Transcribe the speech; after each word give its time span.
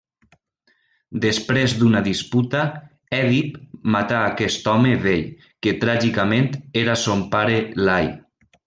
Després 1.25 1.75
d'una 1.81 2.01
disputa, 2.07 2.63
Èdip 3.19 3.61
mata 3.97 4.25
aquest 4.31 4.73
home 4.75 4.97
vell, 5.07 5.25
que 5.65 5.79
tràgicament 5.87 6.53
era 6.85 7.01
son 7.07 7.25
pare 7.39 7.63
Lai. 7.89 8.15